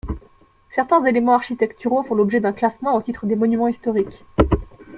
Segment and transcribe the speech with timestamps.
[0.73, 4.25] Certains éléments architecturaux font l'objet d'un classement au titre des monuments historiques.